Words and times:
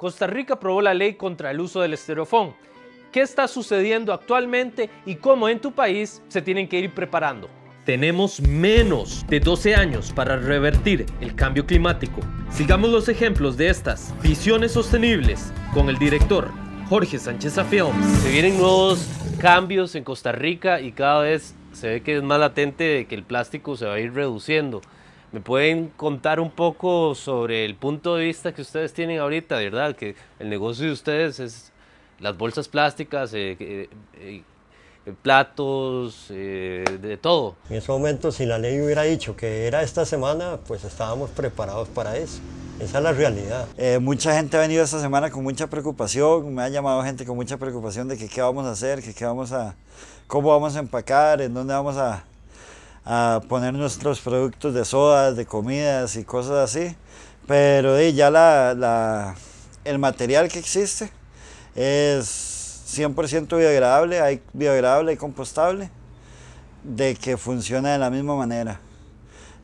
Costa 0.00 0.26
Rica 0.26 0.54
aprobó 0.54 0.80
la 0.80 0.94
ley 0.94 1.12
contra 1.12 1.50
el 1.50 1.60
uso 1.60 1.82
del 1.82 1.92
estereofón. 1.92 2.54
¿Qué 3.12 3.20
está 3.20 3.46
sucediendo 3.46 4.14
actualmente 4.14 4.88
y 5.04 5.16
cómo 5.16 5.46
en 5.46 5.60
tu 5.60 5.72
país 5.72 6.22
se 6.28 6.40
tienen 6.40 6.70
que 6.70 6.78
ir 6.78 6.94
preparando? 6.94 7.50
Tenemos 7.84 8.40
menos 8.40 9.26
de 9.28 9.40
12 9.40 9.74
años 9.74 10.10
para 10.10 10.38
revertir 10.38 11.04
el 11.20 11.34
cambio 11.34 11.66
climático. 11.66 12.22
Sigamos 12.50 12.88
los 12.88 13.10
ejemplos 13.10 13.58
de 13.58 13.68
estas 13.68 14.14
visiones 14.22 14.72
sostenibles 14.72 15.52
con 15.74 15.90
el 15.90 15.98
director 15.98 16.50
Jorge 16.88 17.18
Sánchez 17.18 17.60
Films. 17.68 18.22
Se 18.22 18.30
vienen 18.30 18.56
nuevos 18.56 19.06
cambios 19.38 19.94
en 19.96 20.04
Costa 20.04 20.32
Rica 20.32 20.80
y 20.80 20.92
cada 20.92 21.20
vez 21.20 21.54
se 21.72 21.88
ve 21.90 22.00
que 22.00 22.16
es 22.16 22.22
más 22.22 22.40
latente 22.40 22.84
de 22.84 23.04
que 23.04 23.16
el 23.16 23.24
plástico 23.24 23.76
se 23.76 23.84
va 23.84 23.96
a 23.96 24.00
ir 24.00 24.14
reduciendo. 24.14 24.80
¿Me 25.32 25.40
pueden 25.40 25.92
contar 25.96 26.40
un 26.40 26.50
poco 26.50 27.14
sobre 27.14 27.64
el 27.64 27.76
punto 27.76 28.16
de 28.16 28.24
vista 28.24 28.52
que 28.52 28.62
ustedes 28.62 28.92
tienen 28.92 29.20
ahorita, 29.20 29.56
verdad? 29.58 29.94
Que 29.94 30.16
el 30.40 30.48
negocio 30.48 30.86
de 30.86 30.92
ustedes 30.92 31.38
es 31.38 31.70
las 32.18 32.36
bolsas 32.36 32.66
plásticas, 32.66 33.32
eh, 33.32 33.56
eh, 33.60 33.88
eh, 34.18 34.42
platos, 35.22 36.26
de 36.28 37.18
todo. 37.22 37.54
En 37.68 37.76
ese 37.76 37.92
momento, 37.92 38.32
si 38.32 38.44
la 38.44 38.58
ley 38.58 38.80
hubiera 38.80 39.02
dicho 39.02 39.36
que 39.36 39.68
era 39.68 39.82
esta 39.82 40.04
semana, 40.04 40.58
pues 40.66 40.82
estábamos 40.82 41.30
preparados 41.30 41.88
para 41.88 42.16
eso. 42.16 42.40
Esa 42.80 42.98
es 42.98 43.04
la 43.04 43.12
realidad. 43.12 43.68
mucha 44.00 44.34
gente 44.34 44.56
ha 44.56 44.60
venido 44.60 44.82
esta 44.82 45.00
semana 45.00 45.30
con 45.30 45.42
mucha 45.44 45.68
preocupación, 45.68 46.54
me 46.54 46.62
ha 46.62 46.68
llamado 46.68 47.02
gente 47.04 47.24
con 47.24 47.36
mucha 47.36 47.56
preocupación 47.56 48.08
de 48.08 48.18
que 48.18 48.28
qué 48.28 48.42
vamos 48.42 48.66
a 48.66 48.72
hacer, 48.72 49.02
que 49.02 49.14
qué 49.14 49.24
vamos 49.24 49.52
a, 49.52 49.76
cómo 50.26 50.48
vamos 50.48 50.76
a 50.76 50.80
empacar, 50.80 51.40
en 51.40 51.54
dónde 51.54 51.72
vamos 51.72 51.96
a, 51.96 52.24
a 53.04 53.40
poner 53.48 53.74
nuestros 53.74 54.20
productos 54.20 54.74
de 54.74 54.84
sodas, 54.84 55.36
de 55.36 55.46
comidas 55.46 56.16
y 56.16 56.24
cosas 56.24 56.70
así. 56.70 56.94
Pero 57.46 58.00
ya 58.00 58.30
la, 58.30 59.34
el 59.84 59.98
material 59.98 60.48
que 60.48 60.58
existe 60.58 61.10
es 61.74 62.84
100% 62.96 63.56
biodegradable, 63.56 64.20
hay 64.20 64.42
biodegradable 64.52 65.12
y 65.12 65.16
compostable, 65.16 65.90
de 66.84 67.14
que 67.14 67.36
funciona 67.36 67.92
de 67.92 67.98
la 67.98 68.10
misma 68.10 68.36
manera. 68.36 68.80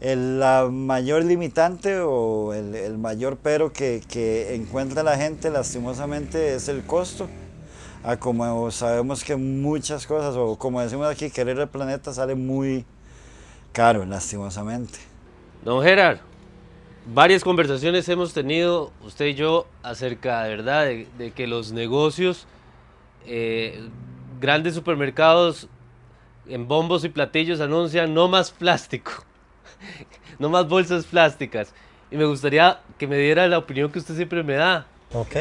El, 0.00 0.38
la 0.40 0.68
mayor 0.70 1.24
limitante 1.24 2.00
o 2.00 2.52
el, 2.52 2.98
mayor 2.98 3.38
pero 3.42 3.72
que, 3.72 4.02
que, 4.06 4.54
encuentra 4.54 5.02
la 5.02 5.16
gente 5.16 5.50
lastimosamente 5.50 6.54
es 6.54 6.68
el 6.68 6.84
costo. 6.84 7.28
A 8.04 8.16
como 8.16 8.70
sabemos 8.70 9.24
que 9.24 9.36
muchas 9.36 10.06
cosas, 10.06 10.36
o 10.36 10.56
como 10.56 10.80
decimos 10.80 11.08
aquí, 11.08 11.30
querer 11.30 11.58
el 11.58 11.68
planeta 11.68 12.12
sale 12.12 12.34
muy, 12.34 12.84
caro, 13.76 14.06
lastimosamente. 14.06 14.98
Don 15.62 15.82
Gerard, 15.82 16.20
varias 17.12 17.44
conversaciones 17.44 18.08
hemos 18.08 18.32
tenido 18.32 18.90
usted 19.04 19.26
y 19.26 19.34
yo 19.34 19.66
acerca, 19.82 20.44
de 20.44 20.48
verdad, 20.48 20.86
de, 20.86 21.30
que 21.32 21.46
los 21.46 21.72
negocios, 21.72 22.46
eh, 23.26 23.86
grandes 24.40 24.74
supermercados 24.74 25.68
en 26.48 26.66
bombos 26.66 27.04
y 27.04 27.10
platillos 27.10 27.60
anuncian 27.60 28.14
no 28.14 28.28
más 28.28 28.50
plástico, 28.50 29.12
no 30.38 30.48
más 30.48 30.66
bolsas 30.66 31.04
plásticas. 31.04 31.74
Y 32.10 32.16
me 32.16 32.24
gustaría 32.24 32.80
que 32.96 33.06
me 33.06 33.18
diera 33.18 33.46
la 33.46 33.58
opinión 33.58 33.92
que 33.92 33.98
usted 33.98 34.16
siempre 34.16 34.42
me 34.42 34.54
da. 34.54 34.86
Ok. 35.12 35.36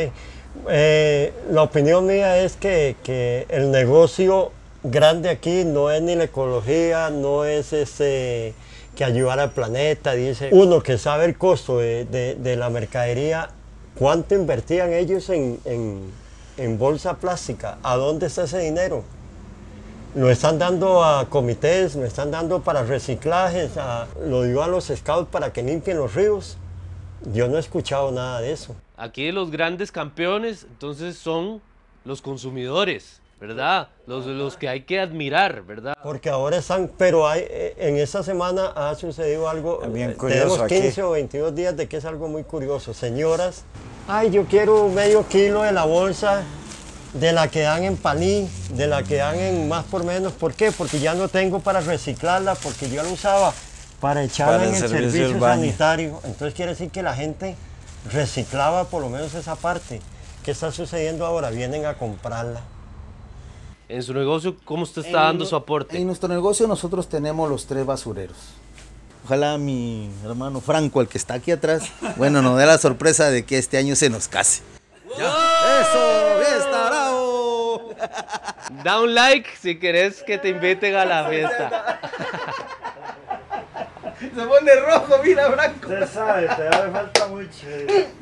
Eh, 0.70 1.34
la 1.52 1.62
opinión 1.62 2.06
mía 2.06 2.38
es 2.40 2.58
que, 2.58 2.98
que 3.02 3.46
el 3.48 3.72
negocio 3.72 4.52
grande 4.92 5.30
aquí 5.30 5.64
no 5.66 5.90
es 5.92 6.02
ni 6.02 6.16
la 6.16 6.26
ecología, 6.26 7.10
no 7.10 7.46
es 7.46 7.74
ese 7.74 8.54
que 8.96 9.04
ayudar 9.04 9.40
al 9.40 9.52
planeta, 9.52 10.14
dice 10.14 10.50
uno 10.52 10.82
que 10.82 10.98
sabe 10.98 11.26
el 11.26 11.38
costo 11.38 11.80
de, 11.80 12.56
la 12.58 12.70
mercadería, 12.70 13.50
cuánto 13.96 14.36
invertían 14.36 14.94
ellos 14.94 15.30
en, 15.30 16.12
bolsa 16.78 17.18
plástica, 17.18 17.78
a 17.84 17.96
dónde 17.98 18.28
está 18.28 18.44
ese 18.44 18.60
dinero. 18.60 19.04
Lo 20.16 20.30
están 20.30 20.58
dando 20.58 21.04
a 21.04 21.30
comités, 21.30 21.96
lo 21.96 22.06
están 22.06 22.32
dando 22.32 22.62
para 22.62 22.84
reciclajes, 22.84 23.72
lo 24.26 24.44
dio 24.44 24.64
a 24.64 24.68
los 24.68 24.86
scouts 24.86 25.30
para 25.30 25.52
que 25.52 25.62
limpien 25.62 25.98
los 25.98 26.14
ríos. 26.14 26.58
Yo 27.34 27.50
no 27.50 27.58
he 27.58 27.60
escuchado 27.60 28.12
nada 28.12 28.40
de 28.40 28.54
eso. 28.54 28.76
Aquí 28.96 29.32
los 29.34 29.52
grandes 29.52 29.92
campeones 29.92 30.64
entonces 30.70 31.18
son 31.18 31.62
los 32.06 32.22
consumidores. 32.22 33.20
¿Verdad? 33.40 33.90
Los, 34.08 34.26
los 34.26 34.58
que 34.58 34.70
hay 34.70 34.82
que 34.82 35.00
admirar, 35.00 35.64
¿verdad? 35.64 35.98
Porque 36.02 36.30
ahora 36.30 36.58
están, 36.58 36.92
pero 36.98 37.28
hay, 37.28 37.42
eh, 37.50 37.76
en 37.78 37.98
esta 37.98 38.24
semana 38.24 38.68
ha 38.76 38.96
sucedido 38.96 39.50
algo, 39.50 39.80
Bien 39.88 40.12
eh, 40.12 40.18
tenemos 40.20 40.62
15 40.64 41.04
o 41.04 41.12
22 41.12 41.56
días 41.56 41.76
de 41.76 41.88
que 41.88 41.98
es 41.98 42.06
algo 42.06 42.28
muy 42.28 42.44
curioso. 42.44 42.94
Señoras, 42.94 43.64
ay, 44.08 44.32
yo 44.32 44.46
quiero 44.46 44.88
medio 44.90 45.28
kilo 45.28 45.64
de 45.64 45.72
la 45.72 45.86
bolsa 45.86 46.44
de 47.14 47.32
la 47.32 47.48
que 47.50 47.62
dan 47.62 47.84
en 47.84 47.98
palí, 47.98 48.50
de 48.72 48.88
la 48.88 49.04
que 49.04 49.16
dan 49.16 49.40
en 49.40 49.68
más 49.68 49.86
por 49.86 50.04
menos. 50.04 50.34
¿Por 50.34 50.54
qué? 50.54 50.72
Porque 50.72 51.00
ya 51.00 51.14
no 51.14 51.28
tengo 51.28 51.60
para 51.60 51.82
reciclarla, 51.82 52.56
porque 52.56 52.90
yo 52.90 53.04
la 53.04 53.10
usaba 53.10 53.54
para 54.00 54.24
echarla 54.24 54.66
en 54.66 54.76
el, 54.76 54.90
servicio, 54.90 55.40
sanitario. 55.40 56.20
Entonces 56.26 56.54
quiere 56.54 56.72
decir 56.72 56.90
que 56.90 57.02
la 57.02 57.16
gente 57.16 57.56
reciclaba 58.12 58.86
por 58.86 59.02
lo 59.02 59.10
menos 59.10 59.34
esa 59.34 59.56
parte. 59.56 60.02
¿Qué 60.44 60.52
está 60.52 60.72
sucediendo 60.72 61.26
ahora? 61.26 61.50
Vienen 61.50 61.86
a 61.86 61.98
comprarla. 61.98 62.62
En 63.88 64.02
su 64.02 64.14
negocio, 64.16 64.56
¿cómo 64.66 64.82
usted 64.82 65.06
está 65.06 65.24
dando 65.26 65.46
su 65.46 65.56
aporte? 65.56 65.98
En 65.98 66.08
nuestro 66.08 66.28
negocio 66.28 66.68
nosotros 66.68 67.08
tenemos 67.08 67.48
los 67.50 67.68
tres 67.68 67.86
basureros. 67.86 68.38
Ojalá 69.26 69.60
mi 69.60 70.10
hermano 70.24 70.60
Franco, 70.60 71.02
el 71.02 71.08
que 71.08 71.20
está 71.20 71.36
aquí 71.36 71.52
atrás, 71.52 71.92
bueno, 72.18 72.42
nos 72.42 72.58
dé 72.58 72.66
la 72.66 72.80
sorpresa 72.80 73.30
de 73.30 73.46
que 73.46 73.60
este 73.60 73.78
año 73.78 73.96
se 73.96 74.10
nos 74.10 74.28
case. 74.28 74.64
¡Ya! 75.18 75.32
¡Eso! 75.82 76.42
¡Está 76.58 76.90
bravo! 76.90 77.90
Da 78.84 79.02
un 79.02 79.14
like 79.14 79.50
si 79.62 79.78
querés 79.78 80.24
que 80.24 80.40
te 80.40 80.50
inviten 80.50 80.96
a 80.96 81.06
la 81.06 81.30
fiesta. 81.30 82.00
Se 84.20 84.42
pone 84.42 84.76
rojo, 84.76 85.14
mira, 85.24 85.52
Franco. 85.52 85.90
Se 85.90 86.08
sabe, 86.08 86.48
te 86.48 86.68
hace 86.68 86.92
falta 86.92 87.28
mucho. 87.28 87.68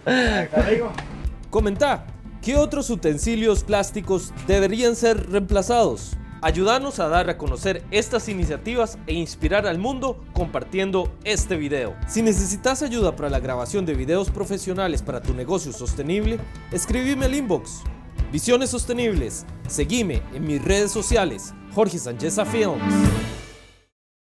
Comenta. 1.50 2.06
¿Qué 2.44 2.58
otros 2.58 2.90
utensilios 2.90 3.64
plásticos 3.64 4.34
deberían 4.48 4.98
ser 4.98 5.30
reemplazados? 5.30 6.18
Ayúdanos 6.42 7.00
a 7.00 7.08
dar 7.08 7.30
a 7.30 7.38
conocer 7.38 7.86
estas 7.90 8.28
iniciativas 8.28 8.98
e 9.08 9.14
inspirar 9.14 9.66
al 9.66 9.78
mundo 9.78 10.22
compartiendo 10.34 11.09
este 11.24 11.56
video. 11.56 11.96
Si 12.06 12.22
necesitas 12.22 12.84
ayuda 12.84 13.16
para 13.16 13.30
la 13.30 13.40
grabación 13.40 13.86
de 13.86 13.94
videos 13.94 14.30
profesionales 14.30 15.02
para 15.02 15.22
tu 15.22 15.34
negocio 15.34 15.72
sostenible, 15.72 16.38
escríbeme 16.74 17.28
al 17.28 17.34
inbox. 17.34 17.84
Visiones 18.30 18.72
Sostenibles. 18.72 19.46
Seguime 19.70 20.22
en 20.34 20.46
mis 20.46 20.62
redes 20.62 20.92
sociales, 20.92 21.54
Jorge 21.74 21.98
Sánchez 21.98 22.36
Films. 22.52 23.32